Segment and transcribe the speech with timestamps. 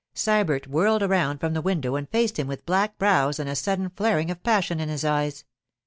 [0.15, 3.91] Sybert whirled around from the window and faced him with black brows and a sudden
[3.91, 5.45] flaring of passion in his eyes.